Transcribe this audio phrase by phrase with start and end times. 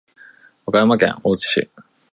[0.65, 1.69] 和歌山県太地町